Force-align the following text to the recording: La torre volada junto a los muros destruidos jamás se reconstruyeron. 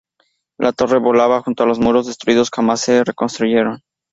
La 0.57 0.71
torre 0.73 0.97
volada 0.97 1.41
junto 1.43 1.61
a 1.61 1.67
los 1.67 1.77
muros 1.77 2.07
destruidos 2.07 2.49
jamás 2.51 2.81
se 2.81 3.03
reconstruyeron. 3.03 3.83